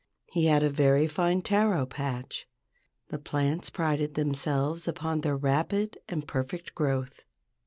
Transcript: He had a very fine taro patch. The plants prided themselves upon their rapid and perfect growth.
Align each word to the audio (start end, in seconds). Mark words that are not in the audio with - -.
He 0.31 0.45
had 0.47 0.63
a 0.63 0.69
very 0.71 1.07
fine 1.07 1.43
taro 1.43 1.85
patch. 1.85 2.47
The 3.09 3.19
plants 3.19 3.69
prided 3.69 4.15
themselves 4.15 4.87
upon 4.87 5.21
their 5.21 5.37
rapid 5.37 5.99
and 6.09 6.27
perfect 6.27 6.73
growth. 6.73 7.23